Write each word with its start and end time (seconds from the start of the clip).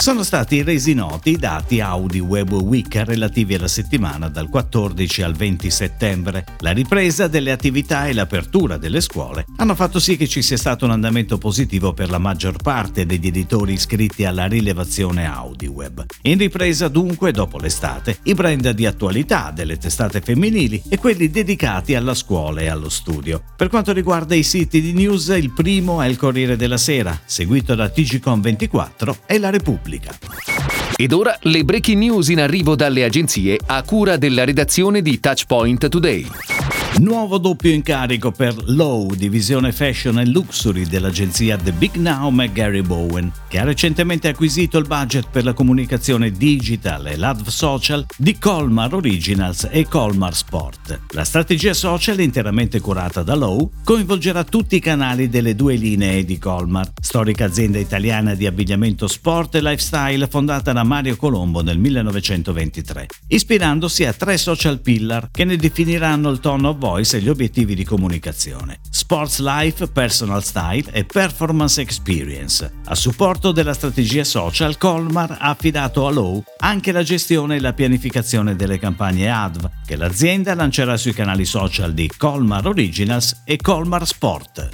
Sono 0.00 0.22
stati 0.22 0.62
resi 0.62 0.94
noti 0.94 1.32
i 1.32 1.36
dati 1.36 1.80
Audi 1.80 2.20
Web 2.20 2.52
Week 2.52 2.90
relativi 3.04 3.54
alla 3.54 3.68
settimana 3.68 4.30
dal 4.30 4.48
14 4.48 5.20
al 5.20 5.34
20 5.34 5.70
settembre. 5.70 6.46
La 6.60 6.70
ripresa 6.70 7.28
delle 7.28 7.52
attività 7.52 8.06
e 8.06 8.14
l'apertura 8.14 8.78
delle 8.78 9.02
scuole 9.02 9.44
hanno 9.56 9.74
fatto 9.74 10.00
sì 10.00 10.16
che 10.16 10.26
ci 10.26 10.40
sia 10.40 10.56
stato 10.56 10.86
un 10.86 10.92
andamento 10.92 11.36
positivo 11.36 11.92
per 11.92 12.08
la 12.08 12.16
maggior 12.16 12.56
parte 12.56 13.04
degli 13.04 13.26
editori 13.26 13.74
iscritti 13.74 14.24
alla 14.24 14.46
rilevazione 14.46 15.26
Audi 15.26 15.66
Web. 15.66 16.06
In 16.22 16.38
ripresa 16.38 16.88
dunque, 16.88 17.30
dopo 17.30 17.58
l'estate, 17.58 18.20
i 18.22 18.32
brand 18.32 18.70
di 18.70 18.86
attualità 18.86 19.52
delle 19.54 19.76
testate 19.76 20.22
femminili 20.22 20.82
e 20.88 20.96
quelli 20.96 21.28
dedicati 21.28 21.94
alla 21.94 22.14
scuola 22.14 22.62
e 22.62 22.68
allo 22.68 22.88
studio. 22.88 23.42
Per 23.54 23.68
quanto 23.68 23.92
riguarda 23.92 24.34
i 24.34 24.44
siti 24.44 24.80
di 24.80 24.94
news, 24.94 25.28
il 25.28 25.52
primo 25.52 26.00
è 26.00 26.08
il 26.08 26.16
Corriere 26.16 26.56
della 26.56 26.78
Sera, 26.78 27.20
seguito 27.22 27.74
da 27.74 27.90
TGCOM 27.90 28.40
24 28.40 29.18
e 29.26 29.38
La 29.38 29.50
Repubblica 29.50 29.88
pubblica. 29.90 30.16
Ed 30.96 31.12
ora 31.12 31.36
le 31.42 31.64
breaking 31.64 31.98
news 31.98 32.28
in 32.28 32.40
arrivo 32.40 32.76
dalle 32.76 33.04
agenzie 33.04 33.58
a 33.66 33.82
cura 33.82 34.16
della 34.16 34.44
redazione 34.44 35.02
di 35.02 35.18
Touchpoint 35.18 35.88
Today. 35.88 36.28
Nuovo 36.98 37.38
doppio 37.38 37.70
incarico 37.70 38.30
per 38.30 38.54
Low, 38.66 39.14
divisione 39.14 39.72
fashion 39.72 40.18
e 40.18 40.26
luxury 40.26 40.84
dell'agenzia 40.84 41.56
The 41.56 41.72
Big 41.72 41.94
Now 41.94 42.30
Gary 42.52 42.82
Bowen, 42.82 43.32
che 43.48 43.58
ha 43.58 43.64
recentemente 43.64 44.28
acquisito 44.28 44.76
il 44.76 44.86
budget 44.86 45.28
per 45.30 45.44
la 45.44 45.54
comunicazione 45.54 46.30
digital 46.30 47.06
e 47.06 47.16
l'adv 47.16 47.46
social 47.46 48.04
di 48.16 48.36
Colmar 48.38 48.92
Originals 48.92 49.68
e 49.70 49.86
Colmar 49.88 50.34
Sport. 50.34 51.00
La 51.12 51.24
strategia 51.24 51.72
social, 51.72 52.20
interamente 52.20 52.80
curata 52.80 53.22
da 53.22 53.34
Low, 53.34 53.70
coinvolgerà 53.82 54.44
tutti 54.44 54.76
i 54.76 54.80
canali 54.80 55.30
delle 55.30 55.54
due 55.54 55.76
linee 55.76 56.24
di 56.24 56.38
Colmar, 56.38 56.90
storica 57.00 57.46
azienda 57.46 57.78
italiana 57.78 58.34
di 58.34 58.46
abbigliamento 58.46 59.06
sport 59.06 59.54
e 59.54 59.62
lifestyle 59.80 60.26
fondata 60.26 60.72
da 60.72 60.84
Mario 60.84 61.16
Colombo 61.16 61.62
nel 61.62 61.78
1923, 61.78 63.06
ispirandosi 63.28 64.04
a 64.04 64.12
tre 64.12 64.36
social 64.36 64.78
pillar 64.80 65.30
che 65.30 65.44
ne 65.44 65.56
definiranno 65.56 66.28
il 66.28 66.38
tono 66.38 66.68
of 66.68 66.76
voice 66.78 67.16
e 67.16 67.20
gli 67.20 67.30
obiettivi 67.30 67.74
di 67.74 67.84
comunicazione. 67.84 68.80
Sports 68.90 69.40
Life, 69.40 69.88
Personal 69.88 70.44
Style 70.44 70.92
e 70.92 71.04
Performance 71.04 71.80
Experience. 71.80 72.70
A 72.84 72.94
supporto 72.94 73.52
della 73.52 73.72
strategia 73.72 74.24
social, 74.24 74.76
Colmar 74.76 75.38
ha 75.40 75.48
affidato 75.48 76.06
a 76.06 76.10
Lowe 76.10 76.42
anche 76.58 76.92
la 76.92 77.02
gestione 77.02 77.56
e 77.56 77.60
la 77.60 77.72
pianificazione 77.72 78.54
delle 78.54 78.78
campagne 78.78 79.30
ADV 79.30 79.70
che 79.86 79.96
l'azienda 79.96 80.54
lancerà 80.54 80.96
sui 80.98 81.14
canali 81.14 81.46
social 81.46 81.94
di 81.94 82.10
Colmar 82.14 82.66
Originals 82.66 83.42
e 83.44 83.56
Colmar 83.56 84.06
Sport 84.06 84.68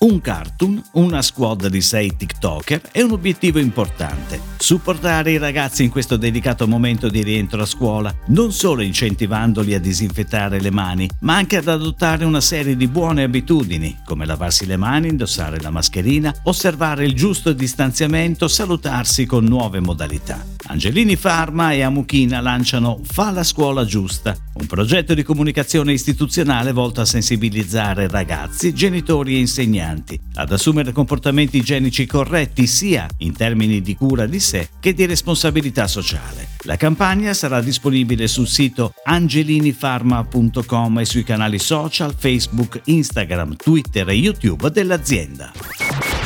un 0.00 0.20
cartoon, 0.22 0.82
una 0.92 1.20
squad 1.20 1.66
di 1.66 1.82
6 1.82 2.16
TikToker 2.16 2.80
e 2.90 3.02
un 3.02 3.10
obiettivo 3.10 3.58
importante, 3.58 4.19
supportare 4.58 5.32
i 5.32 5.38
ragazzi 5.38 5.84
in 5.84 5.90
questo 5.90 6.16
delicato 6.16 6.68
momento 6.68 7.08
di 7.08 7.22
rientro 7.22 7.62
a 7.62 7.66
scuola, 7.66 8.14
non 8.26 8.52
solo 8.52 8.82
incentivandoli 8.82 9.74
a 9.74 9.80
disinfettare 9.80 10.60
le 10.60 10.70
mani, 10.70 11.08
ma 11.20 11.36
anche 11.36 11.56
ad 11.56 11.68
adottare 11.68 12.24
una 12.24 12.40
serie 12.40 12.76
di 12.76 12.86
buone 12.86 13.22
abitudini, 13.22 13.98
come 14.04 14.26
lavarsi 14.26 14.66
le 14.66 14.76
mani, 14.76 15.08
indossare 15.08 15.60
la 15.60 15.70
mascherina, 15.70 16.34
osservare 16.44 17.04
il 17.04 17.14
giusto 17.14 17.52
distanziamento, 17.52 18.48
salutarsi 18.48 19.26
con 19.26 19.44
nuove 19.44 19.80
modalità. 19.80 20.59
Angelini 20.70 21.16
Pharma 21.16 21.72
e 21.72 21.82
Amuchina 21.82 22.40
lanciano 22.40 23.00
Fa 23.02 23.32
la 23.32 23.42
scuola 23.42 23.84
giusta, 23.84 24.36
un 24.54 24.66
progetto 24.66 25.14
di 25.14 25.24
comunicazione 25.24 25.92
istituzionale 25.92 26.70
volto 26.70 27.00
a 27.00 27.04
sensibilizzare 27.04 28.06
ragazzi, 28.06 28.72
genitori 28.72 29.34
e 29.34 29.40
insegnanti 29.40 30.16
ad 30.34 30.52
assumere 30.52 30.92
comportamenti 30.92 31.56
igienici 31.56 32.06
corretti 32.06 32.68
sia 32.68 33.08
in 33.18 33.34
termini 33.34 33.80
di 33.80 33.96
cura 33.96 34.26
di 34.26 34.38
sé 34.38 34.68
che 34.78 34.94
di 34.94 35.06
responsabilità 35.06 35.88
sociale. 35.88 36.50
La 36.62 36.76
campagna 36.76 37.34
sarà 37.34 37.60
disponibile 37.60 38.28
sul 38.28 38.46
sito 38.46 38.92
angelinifarma.com 39.02 41.00
e 41.00 41.04
sui 41.04 41.24
canali 41.24 41.58
social 41.58 42.14
Facebook, 42.16 42.82
Instagram, 42.84 43.56
Twitter 43.56 44.08
e 44.08 44.14
YouTube 44.14 44.70
dell'azienda. 44.70 45.50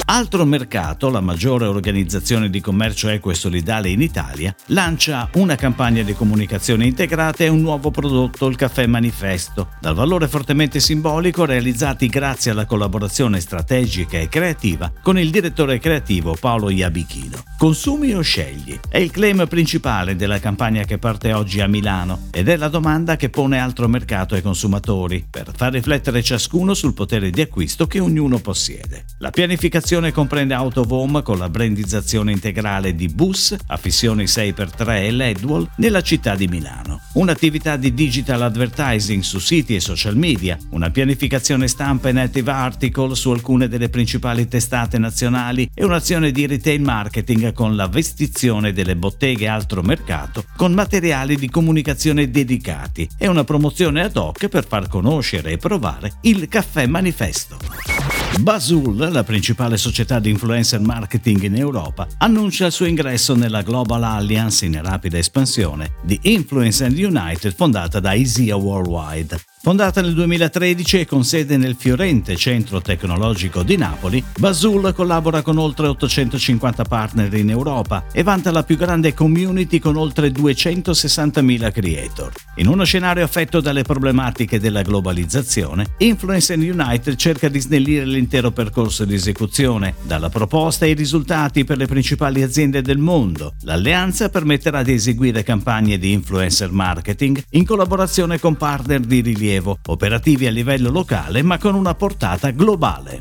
Altro 0.06 0.44
Mercato, 0.44 1.08
la 1.08 1.22
maggiore 1.22 1.64
organizzazione 1.64 2.50
di 2.50 2.60
commercio 2.60 3.08
equo 3.08 3.30
e 3.30 3.34
solidale 3.34 3.88
in 3.88 4.02
Italia, 4.02 4.54
lancia 4.66 5.30
una 5.34 5.54
campagna 5.54 6.02
di 6.02 6.12
comunicazione 6.12 6.84
integrata 6.84 7.42
e 7.42 7.48
un 7.48 7.62
nuovo 7.62 7.90
prodotto, 7.90 8.46
il 8.46 8.56
Caffè 8.56 8.86
Manifesto, 8.86 9.70
dal 9.80 9.94
valore 9.94 10.28
fortemente 10.28 10.78
simbolico 10.78 11.46
realizzati 11.46 12.08
grazie 12.08 12.50
alla 12.50 12.66
collaborazione 12.66 13.40
strategica 13.40 14.18
e 14.18 14.28
creativa 14.28 14.92
con 15.02 15.18
il 15.18 15.30
direttore 15.30 15.78
creativo 15.78 16.36
Paolo 16.38 16.68
Iabichino. 16.68 17.42
Consumi 17.56 18.12
o 18.12 18.20
scegli? 18.20 18.78
È 18.86 18.98
il 18.98 19.10
claim 19.10 19.46
principale 19.48 20.16
della 20.16 20.38
campagna 20.38 20.84
che 20.84 20.98
parte 20.98 21.32
oggi 21.32 21.62
a 21.62 21.66
Milano 21.66 22.28
ed 22.30 22.50
è 22.50 22.56
la 22.58 22.68
domanda 22.68 23.16
che 23.16 23.30
pone 23.30 23.58
altro 23.58 23.88
mercato 23.88 24.34
ai 24.34 24.42
consumatori 24.42 25.26
per 25.28 25.50
far 25.56 25.72
riflettere 25.72 26.22
ciascuno 26.22 26.74
sul 26.74 26.92
potere 26.92 27.30
di 27.30 27.40
acquisto 27.40 27.86
che 27.86 28.00
ognuno 28.00 28.38
possiede. 28.38 29.06
La 29.18 29.30
pianificazione 29.30 29.92
collezione 29.94 30.12
comprende 30.12 30.54
Out 30.54 30.78
of 30.78 30.90
Home 30.90 31.22
con 31.22 31.38
la 31.38 31.48
brandizzazione 31.48 32.32
integrale 32.32 32.96
di 32.96 33.08
bus, 33.08 33.54
affissioni 33.66 34.24
6x3 34.24 34.88
e 34.88 35.10
LEDwall 35.12 35.68
nella 35.76 36.00
città 36.00 36.34
di 36.34 36.48
Milano. 36.48 37.00
Un'attività 37.12 37.76
di 37.76 37.94
digital 37.94 38.42
advertising 38.42 39.22
su 39.22 39.38
siti 39.38 39.76
e 39.76 39.80
social 39.80 40.16
media, 40.16 40.58
una 40.70 40.90
pianificazione 40.90 41.68
stampa 41.68 42.08
e 42.08 42.12
native 42.12 42.50
article 42.50 43.14
su 43.14 43.30
alcune 43.30 43.68
delle 43.68 43.88
principali 43.88 44.48
testate 44.48 44.98
nazionali 44.98 45.70
e 45.72 45.84
un'azione 45.84 46.32
di 46.32 46.46
retail 46.46 46.80
marketing 46.80 47.52
con 47.52 47.76
la 47.76 47.86
vestizione 47.86 48.72
delle 48.72 48.96
botteghe 48.96 49.46
altro 49.46 49.82
mercato 49.82 50.44
con 50.56 50.72
materiali 50.72 51.36
di 51.36 51.48
comunicazione 51.48 52.30
dedicati 52.30 53.08
e 53.16 53.28
una 53.28 53.44
promozione 53.44 54.02
ad 54.02 54.16
hoc 54.16 54.48
per 54.48 54.66
far 54.66 54.88
conoscere 54.88 55.52
e 55.52 55.56
provare 55.56 56.14
il 56.22 56.48
caffè 56.48 56.86
manifesto. 56.86 57.93
Basul, 58.40 58.96
la 59.10 59.24
principale 59.24 59.76
società 59.76 60.18
di 60.18 60.30
influencer 60.30 60.80
marketing 60.80 61.42
in 61.44 61.56
Europa, 61.56 62.06
annuncia 62.18 62.66
il 62.66 62.72
suo 62.72 62.86
ingresso 62.86 63.34
nella 63.34 63.62
Global 63.62 64.02
Alliance 64.02 64.64
in 64.66 64.80
rapida 64.82 65.18
espansione 65.18 65.92
di 66.02 66.18
Influence 66.22 66.84
and 66.84 66.98
United 66.98 67.54
fondata 67.54 68.00
da 68.00 68.12
IZEA 68.12 68.56
Worldwide. 68.56 69.53
Fondata 69.64 70.02
nel 70.02 70.12
2013 70.12 70.98
e 71.00 71.06
con 71.06 71.24
sede 71.24 71.56
nel 71.56 71.74
fiorente 71.74 72.36
centro 72.36 72.82
tecnologico 72.82 73.62
di 73.62 73.78
Napoli, 73.78 74.22
Basul 74.38 74.92
collabora 74.92 75.40
con 75.40 75.56
oltre 75.56 75.86
850 75.86 76.84
partner 76.84 77.32
in 77.32 77.48
Europa 77.48 78.04
e 78.12 78.22
vanta 78.22 78.50
la 78.50 78.62
più 78.62 78.76
grande 78.76 79.14
community 79.14 79.78
con 79.78 79.96
oltre 79.96 80.28
260.000 80.28 81.72
creator. 81.72 82.32
In 82.56 82.68
uno 82.68 82.84
scenario 82.84 83.24
affetto 83.24 83.62
dalle 83.62 83.84
problematiche 83.84 84.60
della 84.60 84.82
globalizzazione, 84.82 85.94
Influence 85.96 86.52
United 86.52 87.16
cerca 87.16 87.48
di 87.48 87.58
snellire 87.58 88.04
l'intero 88.04 88.50
percorso 88.50 89.06
di 89.06 89.14
esecuzione, 89.14 89.94
dalla 90.02 90.28
proposta 90.28 90.84
ai 90.84 90.92
risultati 90.92 91.64
per 91.64 91.78
le 91.78 91.86
principali 91.86 92.42
aziende 92.42 92.82
del 92.82 92.98
mondo. 92.98 93.54
L'alleanza 93.62 94.28
permetterà 94.28 94.82
di 94.82 94.92
eseguire 94.92 95.42
campagne 95.42 95.96
di 95.96 96.12
influencer 96.12 96.70
marketing 96.70 97.42
in 97.52 97.64
collaborazione 97.64 98.38
con 98.38 98.56
partner 98.56 99.00
di 99.00 99.22
rilievo 99.22 99.52
rilievo, 99.54 99.78
operativi 99.86 100.46
a 100.46 100.50
livello 100.50 100.90
locale 100.90 101.42
ma 101.42 101.58
con 101.58 101.74
una 101.74 101.94
portata 101.94 102.50
globale. 102.50 103.20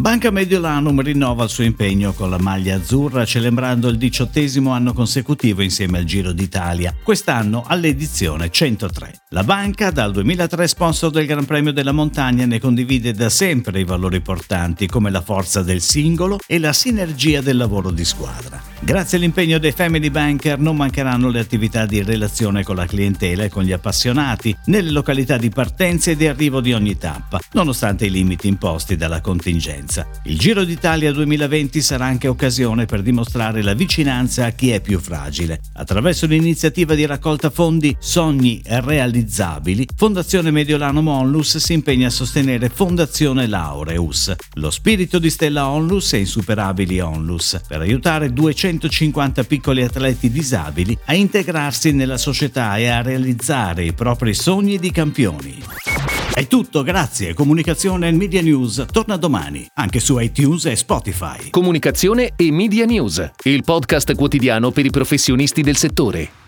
Banca 0.00 0.30
Mediolanum 0.30 1.02
rinnova 1.02 1.44
il 1.44 1.50
suo 1.50 1.64
impegno 1.64 2.12
con 2.12 2.30
la 2.30 2.38
maglia 2.38 2.76
azzurra 2.76 3.24
celebrando 3.24 3.88
il 3.88 3.98
diciottesimo 3.98 4.70
anno 4.70 4.92
consecutivo 4.92 5.60
insieme 5.60 5.98
al 5.98 6.04
Giro 6.04 6.30
d'Italia, 6.30 6.94
quest'anno 7.02 7.64
all'edizione 7.66 8.48
103. 8.48 9.22
La 9.30 9.42
banca, 9.42 9.90
dal 9.90 10.12
2003 10.12 10.68
sponsor 10.68 11.10
del 11.10 11.26
Gran 11.26 11.44
Premio 11.46 11.72
della 11.72 11.92
Montagna, 11.92 12.46
ne 12.46 12.60
condivide 12.60 13.12
da 13.12 13.28
sempre 13.28 13.80
i 13.80 13.84
valori 13.84 14.20
portanti 14.20 14.86
come 14.86 15.10
la 15.10 15.20
forza 15.20 15.62
del 15.62 15.80
singolo 15.80 16.38
e 16.46 16.60
la 16.60 16.72
sinergia 16.72 17.40
del 17.40 17.56
lavoro 17.56 17.90
di 17.90 18.04
squadra. 18.04 18.67
Grazie 18.80 19.18
all'impegno 19.18 19.58
dei 19.58 19.72
Family 19.72 20.08
Banker 20.08 20.56
non 20.60 20.76
mancheranno 20.76 21.30
le 21.30 21.40
attività 21.40 21.84
di 21.84 22.00
relazione 22.02 22.62
con 22.62 22.76
la 22.76 22.86
clientela 22.86 23.42
e 23.42 23.48
con 23.48 23.64
gli 23.64 23.72
appassionati 23.72 24.56
nelle 24.66 24.90
località 24.90 25.36
di 25.36 25.50
partenza 25.50 26.12
e 26.12 26.16
di 26.16 26.28
arrivo 26.28 26.60
di 26.60 26.72
ogni 26.72 26.96
tappa, 26.96 27.40
nonostante 27.52 28.06
i 28.06 28.10
limiti 28.10 28.46
imposti 28.46 28.96
dalla 28.96 29.20
contingenza. 29.20 30.06
Il 30.24 30.38
Giro 30.38 30.62
d'Italia 30.62 31.12
2020 31.12 31.82
sarà 31.82 32.06
anche 32.06 32.28
occasione 32.28 32.86
per 32.86 33.02
dimostrare 33.02 33.62
la 33.62 33.74
vicinanza 33.74 34.46
a 34.46 34.50
chi 34.50 34.70
è 34.70 34.80
più 34.80 35.00
fragile. 35.00 35.60
Attraverso 35.74 36.26
l'iniziativa 36.26 36.94
di 36.94 37.04
raccolta 37.04 37.50
fondi 37.50 37.94
Sogni 37.98 38.62
realizzabili, 38.64 39.88
Fondazione 39.96 40.52
Mediolano 40.52 41.02
Monlus 41.02 41.56
si 41.56 41.72
impegna 41.72 42.06
a 42.06 42.10
sostenere 42.10 42.68
Fondazione 42.68 43.48
Laureus, 43.48 44.34
lo 44.54 44.70
spirito 44.70 45.18
di 45.18 45.30
Stella 45.30 45.68
Onlus 45.68 46.12
e 46.12 46.18
Insuperabili 46.18 47.00
Onlus, 47.00 47.60
per 47.66 47.80
aiutare 47.80 48.32
250 48.68 49.44
piccoli 49.44 49.82
atleti 49.82 50.30
disabili 50.30 50.96
a 51.06 51.14
integrarsi 51.14 51.92
nella 51.92 52.18
società 52.18 52.76
e 52.76 52.88
a 52.88 53.00
realizzare 53.00 53.84
i 53.84 53.94
propri 53.94 54.34
sogni 54.34 54.78
di 54.78 54.90
campioni. 54.90 55.62
È 56.34 56.46
tutto, 56.46 56.82
grazie. 56.82 57.34
Comunicazione 57.34 58.08
e 58.08 58.12
Media 58.12 58.42
News 58.42 58.84
torna 58.92 59.16
domani, 59.16 59.66
anche 59.74 60.00
su 60.00 60.18
iTunes 60.18 60.66
e 60.66 60.76
Spotify. 60.76 61.50
Comunicazione 61.50 62.32
e 62.36 62.52
Media 62.52 62.84
News, 62.84 63.30
il 63.44 63.64
podcast 63.64 64.14
quotidiano 64.14 64.70
per 64.70 64.84
i 64.84 64.90
professionisti 64.90 65.62
del 65.62 65.76
settore. 65.76 66.47